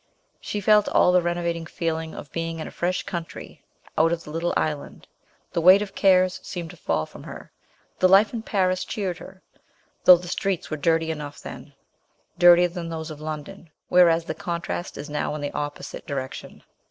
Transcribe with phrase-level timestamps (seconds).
[0.39, 3.63] She felt all the renovating feeling of being in a fresh country
[3.95, 5.07] out of the little island;
[5.53, 7.51] the weight of cares seemed to fall from her;
[7.99, 9.43] the life in Paris cheered her,
[10.05, 11.73] though the streets were dirty enough then
[12.39, 16.63] dirtier than those of London; whereas the contrast is now in the opposite direction.